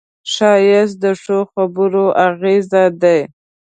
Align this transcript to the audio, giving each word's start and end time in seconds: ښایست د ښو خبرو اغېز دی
ښایست 0.33 0.95
د 1.03 1.05
ښو 1.21 1.37
خبرو 1.51 2.05
اغېز 2.27 2.65
دی 3.01 3.19